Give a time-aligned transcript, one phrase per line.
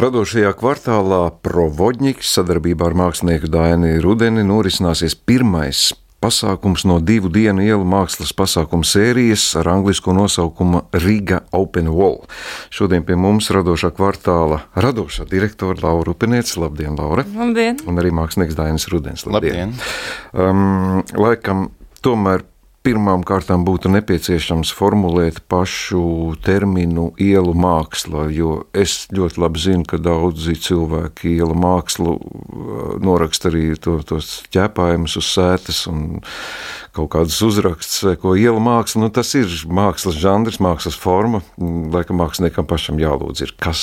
[0.00, 5.90] Radošajā kvartālā Provodņiks sadarbībā ar mākslinieku Daini Rudeni norisināsies pirmais
[6.24, 12.22] pasākums no divu dienu ielu mākslas pasākumu sērijas ar angļu nosaukumu Riga Open Wall.
[12.72, 16.54] Šodien pie mums radošā kvartāla radošā direktora Laura Upiniec.
[16.56, 17.26] Labdien, Laura!
[17.36, 17.82] Labdien!
[17.84, 19.26] Un arī mākslinieks Dainis Rudens.
[19.28, 19.76] Labdien!
[19.76, 20.48] Labdien.
[20.48, 21.68] Um, laikam
[22.00, 22.46] tomēr
[22.80, 29.98] Pirmām kārtām būtu nepieciešams formulēt pašu terminu ielu māksla, jo es ļoti labi zinu, ka
[30.00, 36.22] daudzi cilvēki ielu mākslu uh, noraksta arī to, tos ķēpājumus uz sētas un
[36.96, 42.64] kaut kādas uzrakstus, ko ielu māksla, nu tas ir mākslas žanrs, mākslas forma, laikam māksliniekam
[42.70, 43.82] pašam jālūdz ir, kas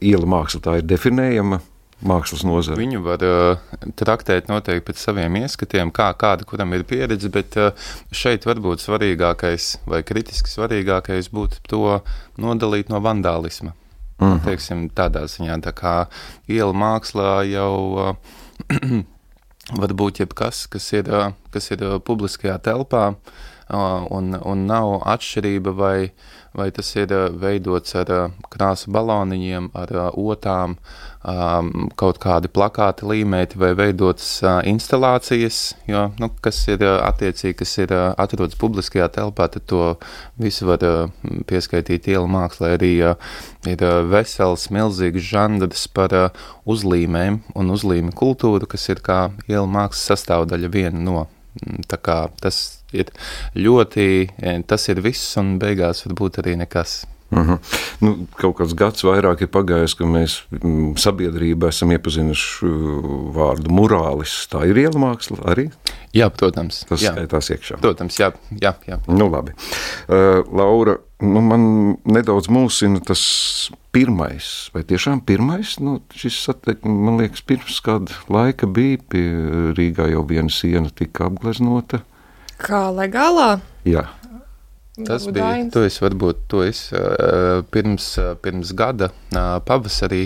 [0.00, 1.60] ielu māksla tā ir definējama,
[2.04, 2.78] mākslas nozare?
[2.78, 7.90] Viņu var uh, traktēt noteikti pēc saviem ieskatiem, kā kāda kuram ir pieredze, bet uh,
[8.14, 12.00] šeit varbūt svarīgākais vai kritiski svarīgākais būtu to
[12.38, 13.74] nodalīt no vandālisma.
[14.18, 14.44] Mm -hmm.
[14.44, 16.06] Teiksim, tādā ziņā, tā kā
[16.48, 18.16] iela mākslā jau uh,
[19.80, 25.02] var būt jebkas, kas ir, uh, kas ir uh, publiskajā telpā, uh, un, un nav
[25.06, 30.78] atšķirība vai uh, vai tas ir eh, veidots ar eh, krāsu baloniņiem, ar eh, otām,
[31.98, 34.38] kaut kādi plakāti līmēti vai veidotas
[34.70, 39.82] instalācijas, jo, nu, kas ir attiecīgi, kas ir atrodas publiskajā telpā, tad to
[40.40, 40.86] visu var
[41.50, 42.70] pieskaitīt ielu mākslē.
[42.78, 46.14] Arī ir vesels, milzīgs žanrs par
[46.64, 51.26] uzlīmēm un uzlīmi kultūru, kas ir kā ielu mākslas sastāvdaļa viena no.
[52.40, 52.58] Tas
[52.92, 53.12] ir
[53.56, 57.04] ļoti, eh, tas ir viss, un beigās varbūt arī nekas.
[57.30, 57.52] Uh mhm.
[57.52, 57.58] -huh.
[58.00, 60.42] nu, kaut kāds gads vairāk ir pagājis, ka mēs
[60.96, 62.66] sabiedrībā esam iepazinuši
[63.36, 64.48] vārdu morālis.
[64.48, 65.70] Tā ir iela māksla arī.
[66.14, 66.84] Jā, protams.
[66.88, 67.12] Tas jā.
[67.12, 67.80] skaitās iekšā.
[67.80, 68.32] Protams, jā.
[68.60, 68.98] jā, jā.
[69.08, 69.52] Nu, labi.
[70.08, 71.62] Uh, Laura, nu, man
[72.06, 73.22] nedaudz mulsina tas
[73.94, 79.24] pirmais, vai tiešām pirmais, nu, šis satek, man liekas, pirms kāda laika bija pie
[79.78, 82.02] Rīgā jau viena siena tika apgleznota.
[82.58, 83.58] Kā legālā?
[83.86, 84.08] Jā.
[85.06, 85.72] Tas bija Dains.
[85.74, 90.24] to es varbūt to es uh, pirms, uh, pirms gada uh, pavasarī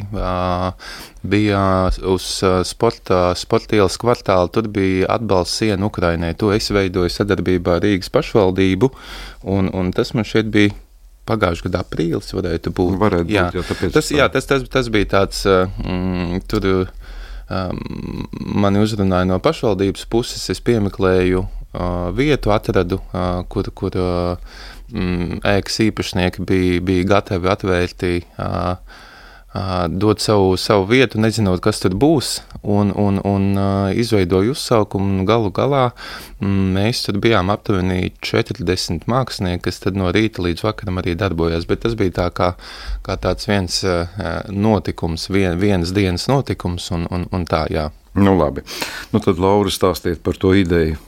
[1.23, 1.65] bija
[2.09, 2.29] uz
[2.69, 6.33] sporta, sporta ielas kvartāla, tur bija atbalsts siena Ukrainai.
[6.41, 8.91] To es veidoju sadarbībā ar Rīgas pašvaldību,
[9.53, 10.75] un, un tas man šeit bija
[11.29, 12.99] pagājušā gada aprīlis varētu būt.
[13.03, 13.49] Varētu jā.
[13.53, 17.83] būt, jā, tas, jā, tas, tas, tas bija tāds, mm, tur um,
[18.65, 21.47] mani uzrunāja no pašvaldības puses, es piemeklēju
[22.17, 23.01] vietu atradu,
[23.49, 28.13] kur, kur mm, ēkas īpašnieki bija, bija gatavi atvērti
[30.01, 33.59] dot savu, savu vietu, nezinot, kas tur būs, un, un, un
[34.01, 35.27] izveidoju uzsaukumu.
[35.29, 35.91] Galu galā
[36.41, 41.69] mm, mēs tur bijām aptuveni 40 mākslinieki, kas no rīta līdz vakaram arī darbojās.
[41.69, 42.55] Bet tas bija tā kā,
[43.05, 43.83] kā tāds viens
[44.49, 47.91] notikums, vien, vienas dienas notikums, un, un, un tā, jā.
[48.17, 48.65] Nu, labi.
[49.13, 51.01] Nu, tad, Laura, stāstiet par to ideju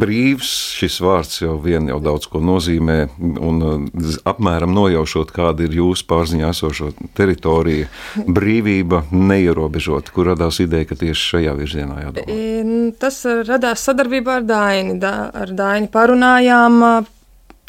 [0.00, 3.80] brīvs šis vārds jau vien jau daudz ko nozīmē, un uh,
[4.28, 7.88] apmēram nojaušot, kāda ir jūsu pārziņā esošo teritorija,
[8.26, 12.92] brīvība neierobežot, kur radās ideja, ka tieši šajā virzienā jādomā.
[13.02, 14.98] Tas radās sadarbībā ar Daini.
[15.02, 16.78] Da, ar Daini parunājām,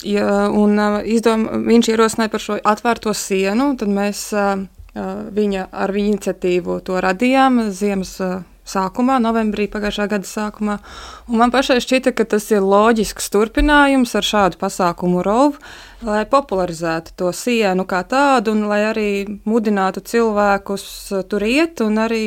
[0.08, 0.78] ja, un
[1.10, 4.28] izdom, viņš ierosināja par šo atvērto sienu, tad mēs
[5.42, 8.18] viņa, ar viņa iniciatīvu to radījām ziemas
[8.72, 10.78] sākumā, novembrī pagājušā gada sākumā.
[11.30, 15.60] Un man pašai šķita, ka tas ir loģisks turpinājums ar šādu pasākumu rovu,
[16.08, 19.10] lai popularizētu to sienu kā tādu un lai arī
[19.46, 22.26] mudinātu cilvēkus uh, tur iet un arī.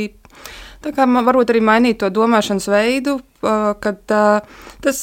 [0.85, 4.45] Tā kā varbūt arī mainīt to domāšanas veidu, uh, kad uh,
[4.85, 4.99] tas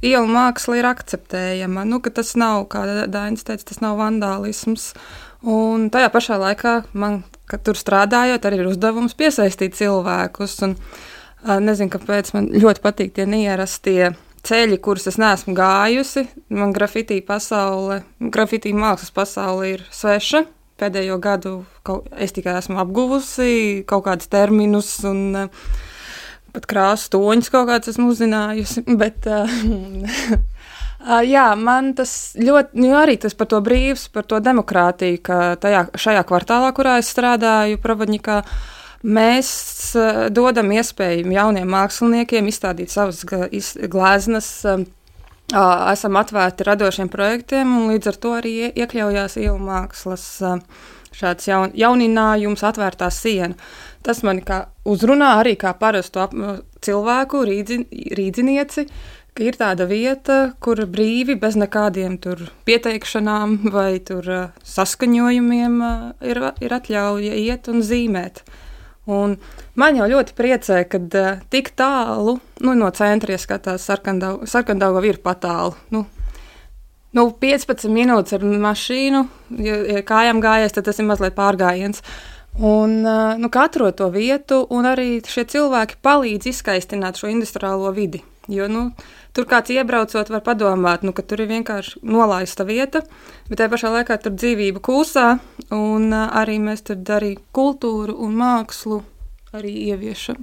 [0.00, 1.84] ielu māksla ir akceptējama.
[1.84, 4.94] Nu, tas nav, kā Dainis teica, tas nav vandālisms.
[5.42, 10.58] Un tajā pašā laikā man ka tur strādājot, arī ir uzdevums piesaistīt cilvēkus.
[10.66, 10.76] Un,
[11.62, 14.14] nezinu, kāpēc man ļoti patīk tie neierastie
[14.46, 16.26] ceļi, kurus es neesmu gājusi.
[16.54, 20.44] Man grafitī pasaule, grafitī mākslas pasaule ir sveša.
[20.82, 21.54] Pēdējo gadu
[21.86, 25.50] kaut, es tikai esmu apguvusi kaut kādus terminus un
[26.52, 28.86] pat krāsu toņus kaut kādus esmu uzzinājusi.
[29.02, 29.28] Bet,
[31.02, 35.38] Uh, jā, man tas ļoti, nu, arī tas par to brīvs, par to demokrātiju, ka
[35.58, 38.36] tajā, šajā kvartālā, kurā es strādāju, Provodņikā,
[39.02, 39.50] mēs
[39.98, 44.52] uh, dodam iespēju jauniem māksliniekiem izstādīt savas gleznas.
[44.62, 44.86] Uh,
[45.52, 50.26] esam atvērti radošiem projektiem, un līdz ar to arī iekļaujās ielu mākslas
[51.12, 53.56] šāds jaun, jauninājums, atvērtā siena.
[54.02, 56.32] Tas man kā uzrunā arī kā parastu ap,
[56.82, 57.82] cilvēku, rīdzi,
[58.18, 58.86] rīdzinieci,
[59.32, 62.18] ka ir tāda vieta, kur brīvi, bez nekādiem
[62.68, 63.96] pieteikšanām vai
[64.68, 65.78] saskaņojumiem
[66.28, 68.42] ir, ir atļauja iet un zīmēt.
[69.10, 69.34] Un
[69.74, 75.74] man jau ļoti priecē, ka uh, tik tālu nu, no centra ieskatās sarkandauga ir patālu.
[75.90, 76.04] Nu,
[77.16, 79.24] nu, 15 minūtes ar mašīnu,
[79.58, 82.04] ja, ja kājām gājies, tad tas ir mazliet pārgājiens.
[82.60, 88.22] Un, uh, nu, katru to vietu, un arī šie cilvēki palīdz izskaistināt šo industriālo vidi.
[88.52, 88.82] Jo, nu,
[89.36, 93.00] tur kāds iebraucot, var padomāt, nu, ka tur ir vienkārši nolaista vieta,
[93.48, 95.28] bet tajā pašā laikā tur dzīvība kūsā,
[95.72, 99.00] un arī mēs tur arī kultūru un mākslu
[99.52, 100.38] arī ieviešam.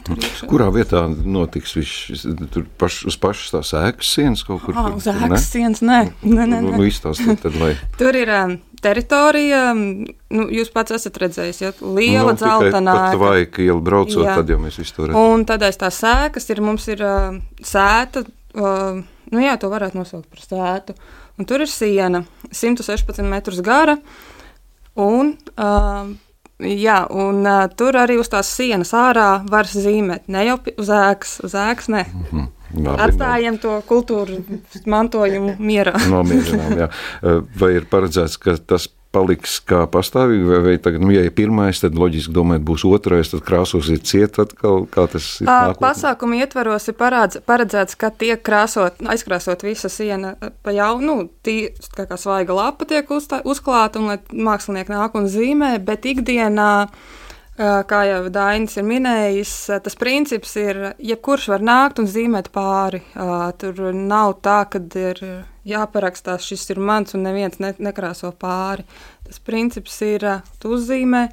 [0.49, 2.25] Kurā vietā notiks viss?
[2.53, 4.77] Tur paš, uz pašas tās ēkas sienas kaut kur?
[4.77, 6.01] Ah, uz ēkas sienas, nē.
[6.21, 6.59] nē, nē, nē.
[6.67, 7.73] Nu, izstāstiet tad, lai.
[7.97, 12.95] tur ir um, teritorija, nu, jūs pats esat redzējis, ja liela nu, dzeltenā.
[13.21, 14.39] Vai, ka iela braucot, Jā.
[14.39, 15.19] tad jau mēs visu to redzam.
[15.33, 17.35] Un tad aiz tās sēkas ir, mums ir uh,
[17.65, 18.23] sēta,
[18.55, 19.01] uh,
[19.33, 20.97] nu jā, to varētu nosaukt par sētu.
[21.39, 23.99] Un tur ir siena, 116 metrus gara,
[24.99, 26.15] un uh,
[26.59, 30.25] Jā, un uh, tur arī uz tās sienas ārā var zīmēt.
[30.27, 32.01] Ne jau uz ēkas, uz ēkas ne.
[32.03, 32.47] Mm -hmm.
[32.75, 33.63] Labi, Atstājam labi.
[33.63, 34.39] to kultūru
[34.89, 35.95] mantojumu mierā.
[36.13, 36.89] Nomierinām, jā.
[37.59, 41.79] Vai ir paredzēts, ka tas paliks kā pastāvīgi, vai, vai tagad, nu, ja ir pirmais,
[41.81, 45.49] tad loģiski domāt, būs otrais, tad krāsosiet ciet atkal, kā tas ir.
[45.49, 45.81] Nākotnē.
[45.81, 51.57] Pasākumu ietvaros ir parādz, paredzēts, ka tiek krāsot, aizkrāsot visa siena pa jaunu, tī,
[51.95, 56.69] kā, kā svaiga lapa tiek uzklāta, un lai mākslinieki nāk un zīmē, bet ikdienā.
[57.59, 59.53] Kā jau Dainis ir minējis,
[59.83, 63.01] tas princips ir, jebkurš var nākt un zīmēt pāri.
[63.59, 65.19] Tur nav tā, ka ir
[65.67, 68.85] jāparakstās, šis ir mans un neviens ne, nekrāso pāri.
[69.27, 70.23] Tas princips ir,
[70.63, 71.25] tu uzzīmē,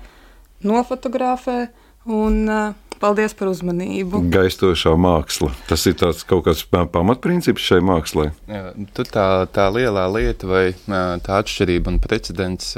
[0.67, 1.69] nofotografē
[2.11, 2.51] un
[2.99, 4.25] paldies par uzmanību.
[4.35, 5.53] Gaistošā māksla.
[5.71, 8.33] Tas ir tāds kaut kāds pamatprincips šai mākslai.
[8.51, 12.75] Jā, tā, tā lielā lieta vai tā atšķirība un precedents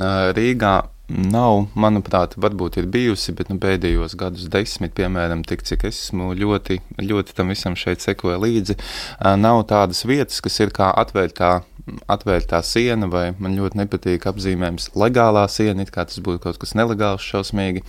[0.00, 0.76] Rīgā
[1.08, 6.32] nav, manuprāt, varbūt ir bijusi, bet nu, pēdējos gadus desmit, piemēram, tik cik es esmu
[6.38, 8.78] ļoti, ļoti tam visam šeit sekoju līdzi,
[9.42, 11.60] nav tādas vietas, kas ir kā atvērtā
[12.10, 16.76] atvērtā siena, vai man ļoti nepatīk apzīmējums legālā siena, it kā tas būtu kaut kas
[16.78, 17.82] nelegāls, šausmīgi.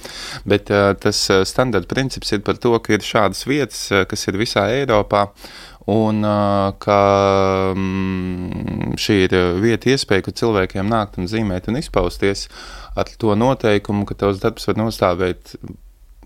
[0.50, 1.20] Bet uh, tas
[1.50, 5.28] standarta princips ir par to, ka ir šādas vietas, kas ir visā Eiropā,
[5.92, 6.24] un
[6.80, 7.00] ka
[7.74, 12.48] um, šī ir vieta iespēja, ka cilvēkiem nākt un zīmēt un izpausties.
[12.96, 15.56] Ar to noteikumu, ka tavs darbs var nostāvēt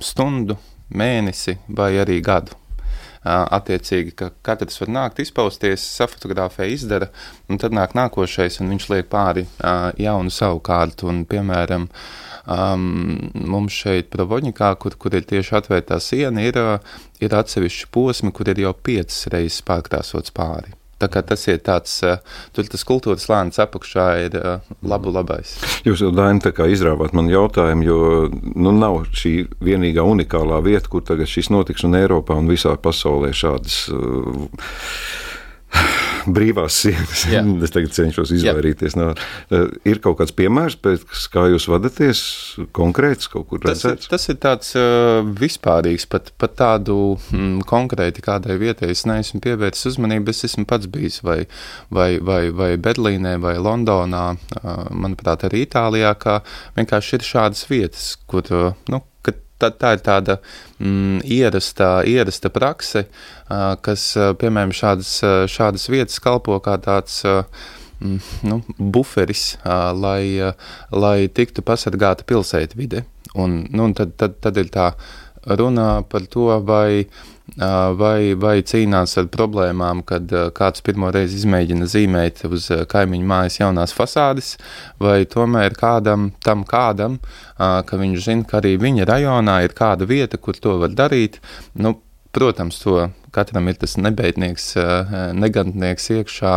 [0.03, 0.59] stundu,
[0.93, 2.66] mēnesi vai arī gadu.
[3.27, 7.09] Attiecīgi, ka katrs var nākt, izpausties, safotografē, izdara,
[7.49, 9.45] un tad nāk nākošais, un viņš liek pāri
[9.99, 11.09] jaunu savu kārtu.
[11.11, 11.89] Un, piemēram,
[12.47, 12.87] um,
[13.35, 16.59] mums šeit, Provoņikā, kur, kur ir tieši atvērtā siena, ir,
[17.19, 20.77] ir atsevišķi posmi, kur ir jau piecas reizes pārkrāsots pāri.
[20.97, 22.17] Tā kā tas ir tāds, eh,
[22.57, 25.53] tur tas kultūras lēns apakšā ir eh, labu labais.
[25.85, 27.99] Jūs jau, Daini, tā kā izrāvāt man jautājumu, jo
[28.55, 33.29] nu, nav šī vienīgā unikālā vieta, kur tagad šis notiks un Eiropā un visā pasaulē
[33.37, 33.83] šādas.
[33.93, 34.49] Uh,
[36.33, 37.25] brīvās sienas.
[37.65, 39.09] es tagad cenšos izvairīties no.
[39.51, 42.21] Uh, ir kaut kāds piemērs, pēc kā jūs vadāties,
[42.75, 44.07] konkrēts kaut kur redzēts?
[44.07, 49.41] Tas, tas ir tāds uh, vispārīgs, pat, pat tādu mm, konkrēti kādai vietai es neesmu
[49.43, 50.33] pievērsis uzmanību.
[50.33, 51.39] Es esmu pats bijis vai,
[51.93, 56.39] vai, vai, vai Berlīnē, vai Londonā, uh, manuprāt, arī Itālijā, kā
[56.77, 58.47] vienkārši ir šādas vietas, kur,
[58.91, 59.01] nu,
[59.61, 60.37] tā, tā ir tāda
[60.79, 67.19] mm, ierasta, ierasta prakse, uh, kas, uh, piemēram, šādas, uh, šādas vietas kalpo kā tāds
[67.27, 67.43] uh,
[67.99, 73.05] nu, buferis, uh, lai, uh, lai tiktu pasargāta pilsētvide.
[73.37, 74.91] Un, nu, un tad, tad, tad ir tā
[75.57, 77.05] runa par to, vai
[77.55, 83.95] vai, vai cīnās ar problēmām, kad kāds pirmo reizi izmēģina zīmēt uz kaimiņu mājas jaunās
[83.95, 84.55] fasādes,
[84.99, 87.19] vai tomēr kādam, tam kādam,
[87.57, 91.39] ka viņš zina, ka arī viņa rajonā ir kāda vieta, kur to var darīt.
[91.75, 91.95] Nu,
[92.37, 94.67] protams, to katram ir tas nebeidnieks,
[95.37, 96.53] negantnieks iekšā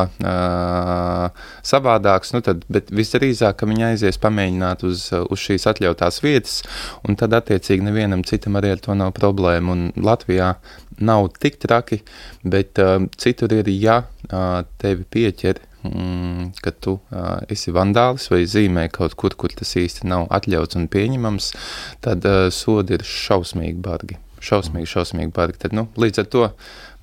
[1.70, 6.60] savādāks, nu tad, bet visdrīzāk, ka viņi aizies pamēģināt uz, uz šīs atļautās vietas,
[7.08, 9.76] un tad attiecīgi nevienam citam arī ar to nav problēma.
[9.76, 10.54] Un Latvijā
[11.00, 12.00] nav tik traki,
[12.44, 14.02] bet uh, citur ir, ja
[14.80, 20.08] tevi pieķer mm, ka tu uh, esi vandālis vai zīmē kaut kur, kur tas īsti
[20.10, 21.52] nav atļauts un pieņemams,
[22.04, 25.60] tad uh, sodi ir šausmīgi bargi šausmīgi, šausmīgi bargi.
[25.64, 26.44] Tad, nu, līdz ar to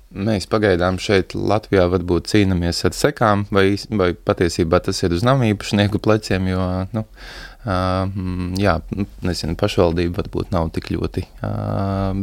[0.08, 5.50] mēs pagaidām šeit Latvijā varbūt cīnāmies ar sekām, vai, vai patiesībā tas ir uz namu
[5.50, 6.64] īpašnieku pleciem, jo,
[6.96, 7.04] nu,
[8.56, 11.26] jā, nu, nezinu, pašvaldība varbūt nav tik ļoti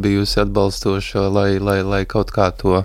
[0.02, 2.82] bijusi atbalstoša, lai, lai, lai kaut kā to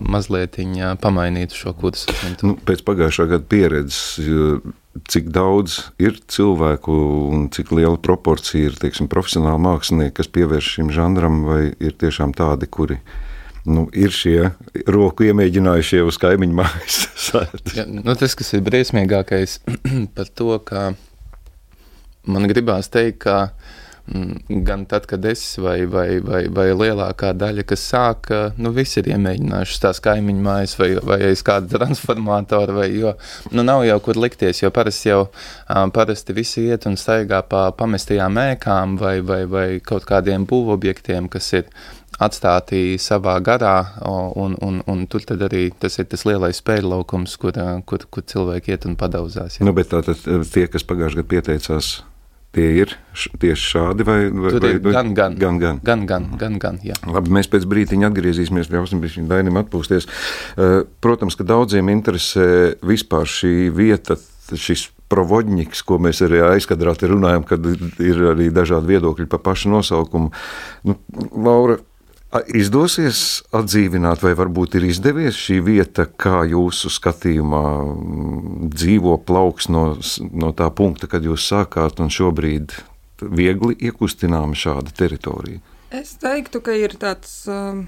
[0.00, 0.56] mazliet
[1.04, 2.48] pamainītu šo uzņemtu.
[2.48, 4.22] Nu, pēc pagājušā gada pieredzes,
[5.10, 6.94] cik daudz ir cilvēku
[7.34, 12.34] un cik liela proporcija ir teiksim, profesionāli mākslinieki, kas pievērš šim žanram, vai ir tiešām
[12.36, 13.00] tādi, kuri
[13.66, 14.52] nu, ir šie
[14.86, 17.00] roku iemēģinājušie uz kaimiņu mājas.
[17.78, 19.58] ja, nu, tas, kas ir briesmīgākais
[20.16, 20.92] par to, ka
[22.28, 23.38] man gribās teikt, ka
[24.48, 28.28] gan tad, kad es vai, vai, vai, vai lielākā daļa, kas sāk,
[28.60, 33.14] nu, visi ir iemēģinājuši tās kaimiņu mājas vai, vai aiz kāda transformātora, vai, jo,
[33.54, 35.22] nu, nav jau kur likties, jo parasti jau,
[35.96, 41.52] parasti visi iet un staigā pa pamestajām ēkām vai, vai, vai kaut kādiem būvobjektiem, kas
[41.56, 41.68] ir
[42.22, 47.56] atstāti savā garā, un, un, un tur arī tas ir tas lielais spēļu laukums, kur,
[47.88, 49.58] kur, kur cilvēki iet un padauzās.
[49.58, 49.66] Ja.
[49.66, 50.20] Nu, bet tātad
[50.52, 51.96] tie, kas pagājušajā gadā pieteicās
[52.54, 52.92] Tie ir
[53.42, 55.80] tieši šādi, vai, vai, vai, vai gan, gan, gan, gan.
[55.82, 56.94] gan, gan, gan, gan jā.
[57.10, 60.06] Labi, mēs pēc brīdiņa atgriezīsimies, ļausim viņam Dainim atpūsties.
[60.06, 62.46] Eh, protams, ka daudziem interesē
[62.86, 64.18] vispār šī vieta,
[64.54, 67.66] šis provodņiks, ko mēs arī aizkadrā runājam, kad
[68.02, 70.30] ir arī dažādi viedokļi par pašu nosaukumu.
[70.86, 70.96] Nu,
[71.34, 71.78] Laura,
[72.34, 79.84] Izdosies atdzīvināt, vai varbūt ir izdevies šī vieta, kā jūsu skatījumā mm, dzīvo plauks no,
[80.34, 82.74] no tā punkta, kad jūs sākāt, un šobrīd
[83.22, 85.62] viegli iekustināma šāda teritorija?
[85.94, 87.84] Es teiktu, ka ir tāds, um,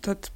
[0.00, 0.32] tāds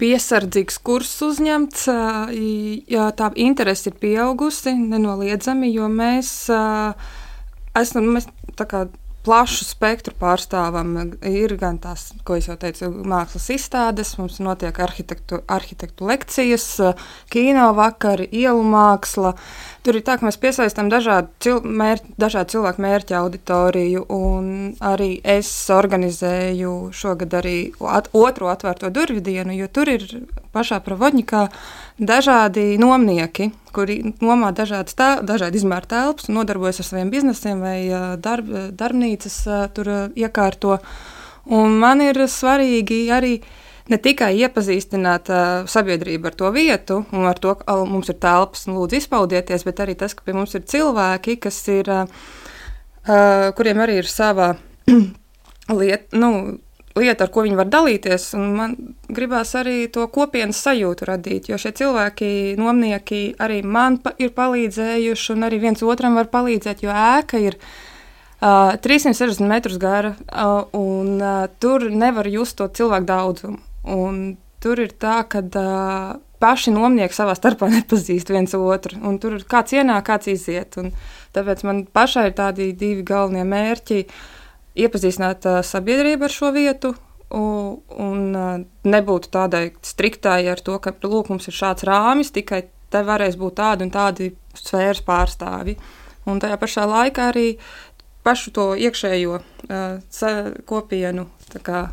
[0.00, 2.36] piesardzīgs kurs uzņemts, uh,
[2.84, 6.92] ja tā interese ir pieaugusi nenoliedzami, jo mēs uh,
[7.80, 8.28] esam, mēs
[8.60, 8.90] kā
[9.24, 10.94] plašu spektru pārstāvam.
[11.26, 16.68] Ir gan tās, ko jau teicu, mākslas izstādes, mums notiek arhitektu, arhitektu lekcijas,
[17.32, 19.34] kino vakari, ielu māksla.
[19.80, 24.50] Tur ir tā, ka mēs piesaistām dažādu, cil, mērķi, dažādu cilvēku mērķa auditoriju, un
[24.84, 27.54] arī es organizēju šogad arī
[27.88, 30.04] at, otro atvērto durvju dienu, jo tur ir
[30.52, 31.46] pašā Pravodņikā
[31.96, 37.78] dažādi nomnieki, kuri nomā dažādas tā, dažādi izmēra telpas un nodarbojas ar saviem biznesiem vai
[38.20, 39.40] darb, darbnīcas
[39.72, 40.76] tur iekārto.
[41.48, 43.38] Un man ir svarīgi arī
[43.90, 48.66] ne tikai iepazīstināt uh, sabiedrību ar to vietu un ar to, ka mums ir telpas
[48.68, 53.82] un lūdzu izpaudieties, bet arī tas, ka pie mums ir cilvēki, kas ir, uh, kuriem
[53.82, 54.54] arī ir sava
[55.80, 56.60] lieta, nu,
[56.98, 58.30] lieta, ar ko viņi var dalīties.
[58.38, 58.74] Man
[59.10, 65.32] gribās arī to kopienas sajūtu radīt, jo šie cilvēki, nomnieki, arī man pa ir palīdzējuši,
[65.36, 67.58] un arī viens otram var palīdzēt, jo ēka ir.
[68.40, 73.60] Uh, 360 metrus gara, uh, un uh, tur nevar just to cilvēku daudzumu.
[73.88, 78.98] Un tur ir tā, ka uh, paši nomnieki savā starpā nepazīst viens otru.
[79.22, 80.76] Tur ir kāds ienāk, kāds iziet.
[80.80, 80.92] Un
[81.36, 84.02] tāpēc man pašai ir tādi divi galvenie mērķi.
[84.80, 86.94] Iepazīstināt uh, sabiedrību ar šo vietu.
[87.30, 88.52] Un, un uh,
[88.90, 93.60] nebūtu tādai striktai ar to, ka lūk, mums ir šāds rāmis, tikai te varēs būt
[93.60, 95.76] tādi un tādi sfēras pārstāvji.
[96.28, 97.46] Un tajā pašā laikā arī
[98.26, 101.28] pašu to iekšējo uh, kopienu
[101.62, 101.84] kā,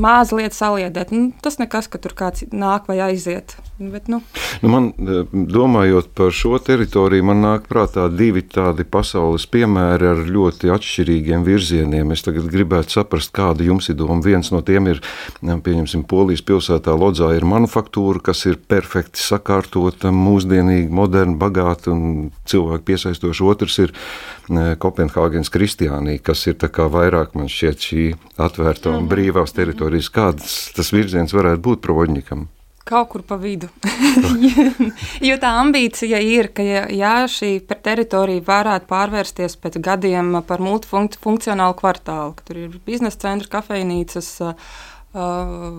[0.00, 1.12] mazliet saliedēt.
[1.14, 3.56] Nu, tas nekas, ka tur kāds nāk vai aiziet.
[3.78, 4.18] Bet, nu.
[4.60, 10.22] Nu man, e, domājot par šo teritoriju, man nāk prātā divi tādi pasaules piemēri ar
[10.26, 12.10] ļoti atšķirīgiem virzieniem.
[12.10, 14.18] Es tagad gribētu saprast, kāda jums ir doma.
[14.24, 14.98] Viens no tiem ir,
[15.38, 22.88] pieņemsim, Polijas pilsētā Lodzā ir manufaktūra, kas ir perfekti sakārtota, mūsdienīga, moderna, bagāta un cilvēku
[22.90, 23.46] piesaistoša.
[23.46, 26.58] Otrs ir e, Kopenhāgenes Kristiānija, kas ir
[26.98, 28.10] vairāk, man šķiet, šī
[28.42, 29.10] atvērta un mhm.
[29.14, 30.10] brīvās teritorijas.
[30.10, 32.48] Kāds tas virziens varētu būt provodņikam?
[32.88, 33.68] Kaut kur pa vidu.
[35.28, 42.32] jo tā ambīcija ir, ka ja šī teritorija varētu pārvērsties pēc gadiem par multifunkcionālu kvartālu,
[42.48, 45.78] tur ir biznesa centri, kafejnīcas, uh,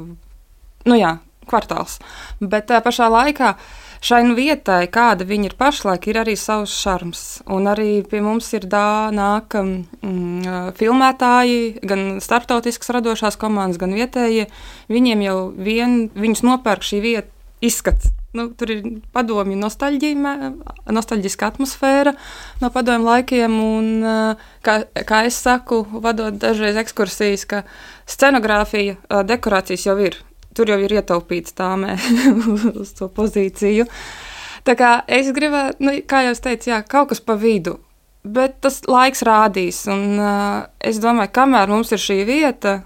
[0.86, 1.16] nu jā,
[1.50, 1.98] kvartāls.
[2.40, 6.74] Bet tā pašā laikā uh, šai nu vietai, kāda viņa ir pašlaik, ir arī savs
[6.82, 7.24] šarms.
[7.52, 14.48] Un arī pie mums ir nāk mm, filmētāji, gan starptautiskas radošās komandas, gan vietējie.
[14.92, 17.30] Viņiem jau vien, viņus nopērk šī vieta
[17.62, 18.14] izskats.
[18.34, 22.14] Nu, tur ir padomju nostalģiska atmosfēra
[22.62, 23.56] no padomju laikiem.
[23.58, 23.88] Un,
[24.66, 27.64] kā, kā es saku, vadot dažreiz ekskursijas, ka
[28.06, 30.20] scenogrāfija, dekorācijas jau ir
[30.58, 31.98] tur jau ir ietaupīts tāmē
[32.82, 33.88] uz to pozīciju.
[34.68, 37.78] Tā kā es gribētu, nu, kā jau teicu, jā, kaut kas pa vidu.
[38.24, 42.82] Bet tas laiks rādīs, un uh, es domāju, kamēr mums ir šī vieta,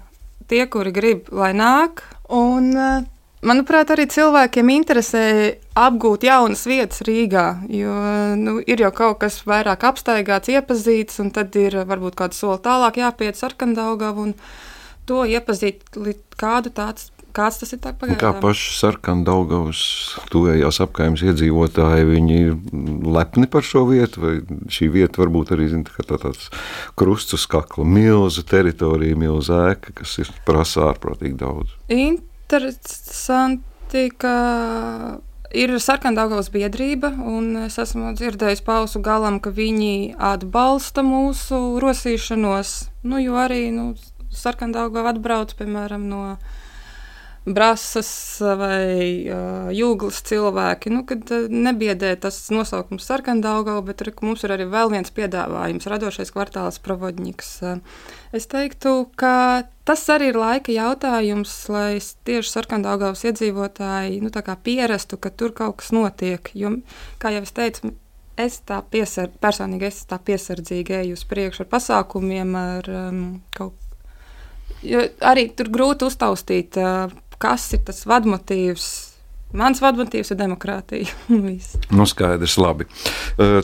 [0.48, 3.02] tie, kuri grib, lai nāk, un uh,
[3.44, 5.24] manuprāt, arī cilvēkiem interesē
[5.74, 7.96] apgūt jaunas vietas Rīgā, jo
[8.40, 13.02] nu, ir jau kaut kas vairāk apstaigāts, iepazīts, un tad ir varbūt kāds soli tālāk
[13.02, 14.36] jāpiet sarkandaugavu, un
[15.10, 15.82] to iepazīt
[16.40, 18.38] kādu tāds kāds tas ir tā Kā pagaidām.
[18.42, 19.80] paši sarkanu Daugavas
[20.32, 22.52] tuvējās apkaimes iedzīvotāji, viņi ir
[23.16, 24.34] lepni par šo vietu, vai
[24.72, 26.48] šī vieta varbūt arī zin, tā, tā, tāds
[26.98, 31.76] krusts uz kakla, milza teritorija, milza ēka, kas ir prasa ārprātīgi daudz.
[31.92, 34.34] Interesanti, ka
[35.54, 42.74] ir sarkandāgavas biedrība, un es esmu dzirdējis pausu galam, ka viņi atbalsta mūsu rosīšanos,
[43.06, 43.92] nu, jo arī, nu,
[44.34, 46.36] sarkandāgava atbrauc, piemēram, no
[47.44, 48.08] brāzas
[48.40, 54.54] vai uh, jūglas cilvēki, nu, kad uh, nebiedē tas nosaukums sarkandāgava, bet re, mums ir
[54.56, 57.50] arī vēl viens piedāvājums, radošais kvartāls Provodņiks.
[57.60, 64.32] Uh, es teiktu, ka tas arī ir laika jautājums, lai tieši sarkandāgavas iedzīvotāji, nu,
[64.64, 66.78] pierastu, ka tur kaut kas notiek, jo,
[67.20, 67.92] kā jau es teicu,
[68.40, 73.24] es tā piesar, personīgi es tā piesardzīgi eju uz priekšu ar pasākumiem, ar um,
[73.54, 73.76] kaut
[74.84, 77.12] Jo arī tur grūti uztaustīt, uh,
[77.44, 78.86] kas ir tas vadmotīvs.
[79.54, 81.10] Mans vadmotīvs ir demokrātija.
[81.94, 82.88] Nu, skaidrs, labi.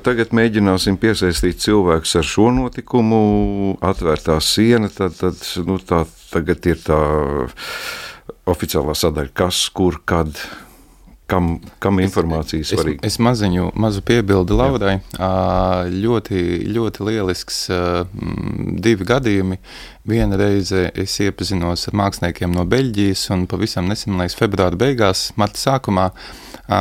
[0.07, 3.21] Tagad mēģināsim piesaistīt cilvēkus ar šo notikumu.
[3.83, 7.01] Atvērtā siena, tad, tad nu, tā tagad ir tā
[8.51, 10.39] oficiālā sadaļa, kas, kur, kad.
[11.31, 11.51] Kam,
[11.83, 13.05] kam informācija Es, svarīga?
[13.07, 14.97] es maziņu, mazu piebildu Laurai.
[15.17, 15.31] Ā,
[15.91, 16.41] Ļoti,
[16.75, 17.61] ļoti lielisks
[18.83, 19.61] divi gadījumi.
[20.11, 25.61] Viena reize es iepazinos ar māksliniekiem no Beļģijas, un pavisam nesen, liekas, februāra beigās, marta
[25.61, 26.09] sākumā,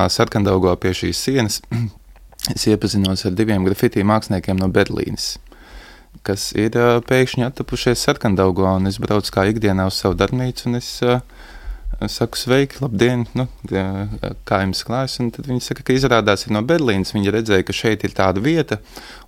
[0.09, 1.59] sarkandaugo pie šīs sienas,
[2.55, 5.35] es iepazinos ar diviem grafitī māksliniekiem no Berlīnes
[6.25, 6.73] kas ir
[7.07, 10.89] pēkšņi attapušies sarkandaugo, un es braucu kā ikdienā uz savu darbnīcu, un es
[11.99, 13.45] ā, saku, sveiki, labdien, nu,
[14.47, 15.17] kā jums klājas.
[15.35, 17.11] Tad viņi saka, ka izrādās ir no Berlīnas.
[17.15, 18.79] Viņi redzēja, ka šeit ir tāda vieta,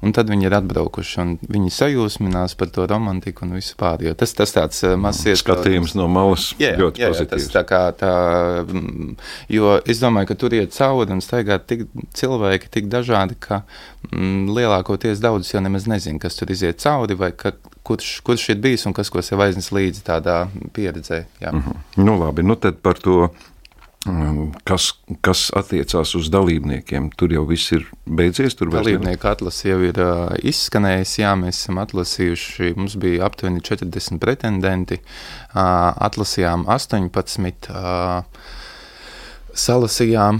[0.01, 1.18] un tad viņi ir atbraukuši.
[1.24, 4.16] un Viņi sajūsminās par to romantiku un visu pārējo.
[4.20, 7.50] Tas, tas tāds uh, mazs Skatījums no malas Jā, ļoti jā, jā, pozitīvs.
[7.54, 8.13] tā kā tā,
[8.66, 9.16] mm,
[9.51, 11.86] jo es domāju, ka tur iet cauri un staigā tik
[12.18, 13.62] cilvēki, tik dažādi, ka
[14.12, 18.60] mm, lielākoties daudz jau nemaz nezina, kas tur iziet cauri, vai ka, kurš, kurš ir
[18.64, 21.24] bijis un kas ko sev aiznes līdzi tādā pieredzē.
[21.42, 21.51] Jā.
[21.51, 22.03] Mm -hmm.
[22.05, 23.29] Nu, labi, nu tad par to,
[24.08, 27.10] um, kas, kas attiecās uz dalībniekiem.
[27.18, 28.55] Tur jau viss ir beidzies.
[28.55, 31.22] Tur Dalībnieku atlase jau ir uh, izskanējusi.
[31.22, 32.74] Jā, mēs esam atlasījuši.
[32.75, 35.01] Mums bija aptuveni 40 pretendenti.
[35.55, 35.62] Uh,
[36.08, 37.70] atlasījām 18.
[37.70, 38.24] Uh,
[39.51, 40.38] Salasījām,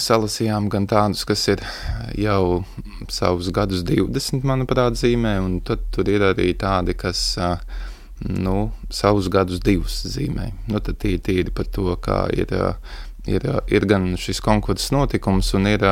[0.00, 1.60] salasījām gan tādus, kas ir
[2.16, 2.64] jau
[3.12, 7.36] savus gadus 20, manuprāt, zīmē, un tad tur ir arī tādi, kas
[8.24, 10.50] nu, savus gadus divus zīmē.
[10.70, 12.54] Nu, tad tīri, tīri par to, kā ir,
[13.28, 15.84] ir, ir gan šis konkurss notikums, un ir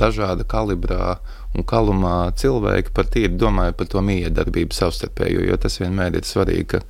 [0.00, 1.18] dažāda kalibrā
[1.54, 6.66] un kalumā cilvēki par tīri domāju par to miedarbību savstarpēju, jo tas vienmēr ir svarīgi,
[6.74, 6.82] ka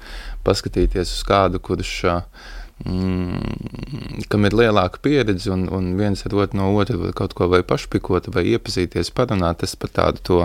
[0.45, 2.17] paskatīties uz kādu, kurš ā,
[2.85, 7.63] mm, kam ir lielāka pieredze, un, un viens ar otru no otra kaut ko vai
[7.67, 10.39] pašpikot, vai iepazīties, parunāt, tas par tādu to,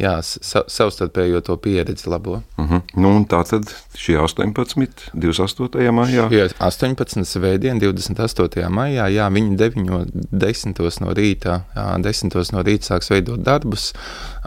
[0.00, 2.42] jā, sa, savstarpējo to pieredzi labo.
[2.56, 2.82] Uh -huh.
[2.96, 5.10] nu, un tā tad šī 18.
[5.14, 5.90] 28.
[5.92, 6.28] maijā.
[6.30, 7.24] Jā, 18.
[7.24, 8.68] svētdien, 28.
[8.68, 10.06] maijā, jā, viņi 9.
[10.32, 11.00] 10.
[11.00, 12.52] no rīta, jā, 10.
[12.52, 13.92] no rīta sāks veidot darbus,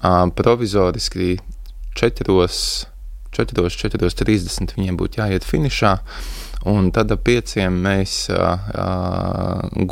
[0.04, 1.40] ā, provizoriski
[1.96, 2.88] 4.
[3.32, 5.98] 4, 4.30 viņiem būtu jāiet finišā.
[6.70, 8.28] Un tad ap pieciem mēs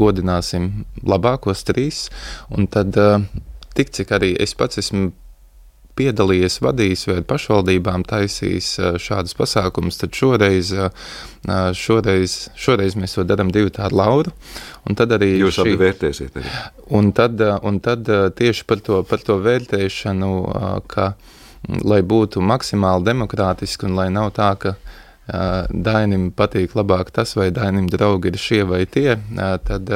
[0.01, 0.69] godināsim
[1.01, 2.07] labākos trīs.
[2.53, 2.97] Un tad,
[3.77, 5.09] tik cik arī es pats esmu
[5.99, 8.69] piedalījies, vadījis vai pašvaldībām taisījis
[9.03, 10.71] šādus pasākumus, tad šoreiz,
[11.75, 14.33] šoreiz, šoreiz mēs to darām divu tādu lauru.
[14.87, 16.53] Un tad arī Jūs abi vērtēsiet arī.
[16.95, 18.07] Un tad, un tad
[18.39, 20.31] tieši par to, par to vērtēšanu,
[20.91, 21.11] ka,
[21.83, 24.77] lai būtu maksimāli demokrātiski un lai nav tā, ka
[25.69, 29.17] Dainim patīk labāk tas, vai Dainim draugi ir šie vai tie,
[29.67, 29.93] tad,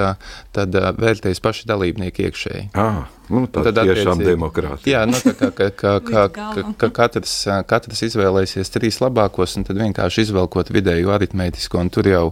[0.56, 2.70] tad vērtēs paši dalībnieki iekšēji.
[2.80, 4.98] Ah, nu, tā Tad tad tiešām demokrātija.
[4.98, 6.74] Jā, nu, tā kā, ka, ka, ka, Līdz ka, galam.
[6.82, 7.36] ka katrs,
[7.70, 12.26] katrs izvēlēsies trīs labākos, un tad vienkārši izvelkot vidēju aritmētisko, un tur jau,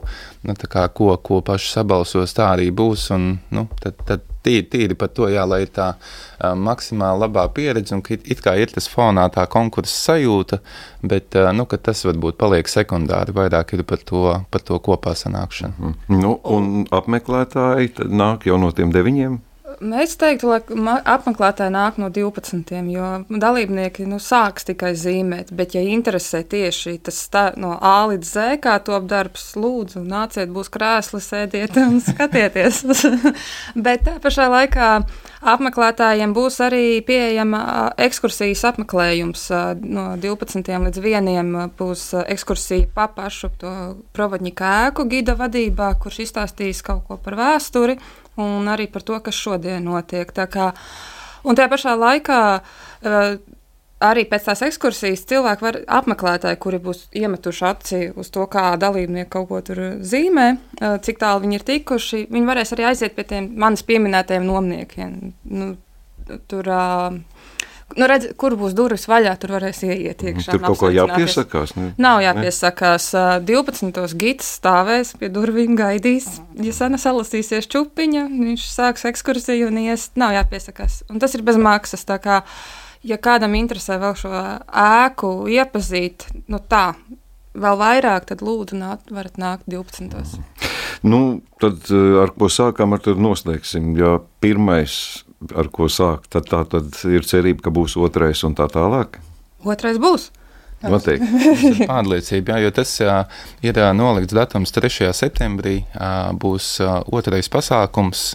[0.48, 4.66] nu, tā kā, ko, ko paši sabalsos, tā arī būs, un, nu, tad, tad tīri,
[4.72, 8.56] tīri par to, jā, lai ir tā uh, maksimāli labā pieredze, un it, it kā
[8.60, 10.62] ir tas fonā tā konkursa sajūta,
[11.04, 15.16] bet, uh, nu, ka tas varbūt paliek sekundāri, vairāk ir par to, par to kopā
[15.18, 15.96] sanākšanu.
[16.14, 19.40] Nu, un apmeklētāji tad nāk jau no tiem deviņiem.
[19.82, 25.50] Mēs teiktu, ka apmeklētāji nāk no 12, jo dalībnieki nu, sāks tikai zīmēt.
[25.58, 30.54] Bet, ja interesē tieši tas tā, no A līdz Z, kā top darbs, lūdzu, nāciet,
[30.54, 32.84] būs krēsli, sēdiet un skatieties.
[33.88, 34.92] bet tā pašā laikā
[35.42, 39.50] apmeklētājiem būs arī pieejama ekskursijas apmeklējums.
[39.82, 43.76] No 12 līdz 1 būs ekskursija pa pašu to
[44.14, 47.98] provodņika ēku gida vadībā, kurš izstāstīs kaut ko par vēsturi
[48.42, 50.30] un arī par to, kas šodien notiek.
[50.36, 50.72] Tā kā,
[51.46, 53.36] un tajā pašā laikā uh,
[54.02, 59.32] arī pēc tās ekskursijas cilvēki var apmeklētāji, kuri būs iemetuši aci uz to, kā dalībnieki
[59.32, 62.26] kaut ko tur zīmē, uh, cik tālu viņi ir tikuši.
[62.34, 65.18] Viņi varēs arī aiziet pie tiem manis pieminētajiem nomniekiem.
[65.54, 65.74] Nu,
[66.52, 67.41] tur, uh,
[67.98, 70.56] Nu, redz, kur būs durvis vaļā, tur varēs ieiet iekšā.
[70.56, 71.74] Tur kaut ko jāpiesakās.
[71.78, 71.92] Ne?
[72.02, 73.08] Nav jāpiesakās.
[73.16, 73.40] Ne?
[73.48, 74.04] 12.
[74.20, 76.28] gids stāvēs pie durvīm, gaidīs.
[76.62, 80.10] Ja sana salasīsies čupiņa, viņš sāks ekskursiju un ies.
[80.20, 81.02] Nav jāpiesakās.
[81.12, 82.06] Un tas ir bez maksas.
[82.22, 82.42] Kā,
[83.08, 84.32] ja kādam interesē vēl šo
[84.68, 86.92] ēku iepazīt, nu tā,
[87.58, 90.08] vēl vairāk, tad lūdzu, nāk, varat nākt 12.
[90.12, 90.70] Mm.
[91.02, 91.22] Nu,
[91.62, 93.94] tad ar ko sākām, ar to noslēgsim.
[93.98, 95.24] Ja pirmais
[95.56, 99.20] ar ko sākt, tad tā tad ir cerība, ka būs otrais un tā tālāk.
[99.66, 100.30] Otrais būs.
[100.82, 101.86] Noteikti.
[101.92, 103.18] pārliecība, jā, jo tas jā,
[103.66, 105.12] ir nolikts datums 3.
[105.14, 105.76] septembrī.
[106.42, 106.80] Būs
[107.14, 108.32] otrais pasākums,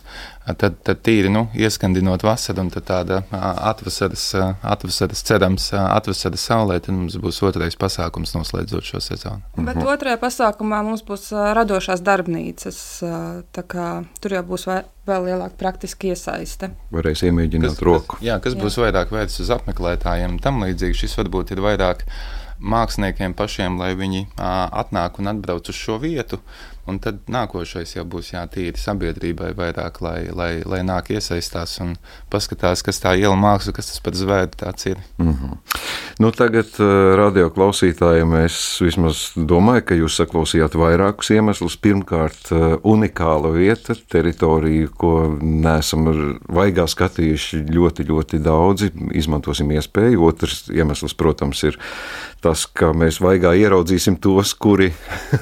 [0.54, 4.28] tad, tad tīri nu, ieskandinot vasaru un tāda atvasaras,
[4.62, 9.42] atvasaras cerams, atvasaras saulē, tad mums būs otrais pasākums noslēdzot šo sezonu.
[9.56, 9.88] Bet mhm.
[9.96, 12.80] otrajā pasākumā mums būs radošās darbnīcas,
[13.56, 13.90] kā,
[14.22, 14.68] tur jau būs
[15.06, 16.70] vēl lielāka praktiska iesaiste.
[16.94, 18.18] Varēs iemēģināt kas, roku.
[18.18, 18.62] Kas, jā, kas jā.
[18.62, 22.06] būs vairāk vērts uz apmeklētājiem, tam līdzīgi šis varbūt ir vairāk
[22.56, 26.40] māksliniekiem pašiem, lai viņi atnāk un atbrauc uz šo vietu.
[26.86, 31.96] Un tad nākošais jau būs jātīri sabiedrībai vairāk, lai, lai, lai nāk iesaistās un
[32.30, 35.00] paskatās, kas tā iela māksla, kas tas par zvēru tāds ir.
[35.18, 35.56] Mm -hmm.
[36.22, 36.78] nu, tagad
[37.18, 41.76] radio klausītājiem es vismaz domāju, ka jūs saklausījāt vairākus iemeslus.
[41.76, 46.06] Pirmkārt, unikāla vieta, teritorija, ko neesam
[46.48, 48.92] vaigā skatījuši ļoti, ļoti daudzi.
[49.12, 50.24] Izmantosim iespēju.
[50.24, 51.78] Otrs iemesls, protams, ir
[52.40, 54.92] tas, ka mēs vaigā ieraudzīsim tos, kuri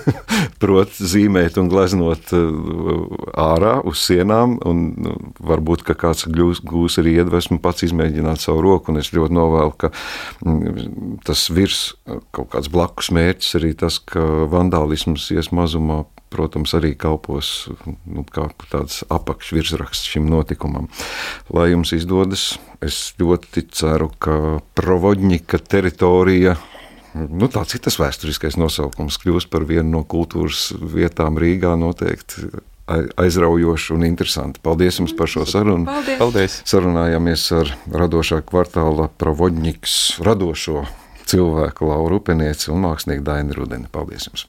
[0.62, 3.04] prot zīmēt un gleznot uh,
[3.40, 9.12] ārā uz sienām, nu, varbūt, kāds gļūs, gūs arī iedvesmu pats izmēģināt savu roku, es
[9.14, 9.92] ļoti novēlu, ka
[10.44, 11.84] mm, tas virs
[12.34, 18.48] kaut kāds blakus mērķis arī tas, ka vandālisms ies mazumā protams, arī kalpos nu, kā
[18.72, 20.88] tāds apakšvirsraksts šim notikumam.
[21.54, 26.56] Lai jums izdodas, es ļoti ceru, ka Provodņika teritorija
[27.14, 32.50] nu, tāds ir tas vēsturiskais nosaukums, kļūst par vienu no kultūras vietām Rīgā noteikti.
[32.84, 34.60] Aizraujoši un interesanti.
[34.60, 35.86] Paldies jums par šo sarunu.
[35.88, 36.18] Paldies.
[36.20, 36.58] Paldies.
[36.68, 37.70] Sarunājāmies ar
[38.02, 39.94] radošā kvartāla Provodņiks
[40.26, 40.82] radošo
[41.24, 43.88] cilvēku Lauru Upenieci un mākslinieku Dainu Rudeni.
[43.92, 44.42] Paldies jums!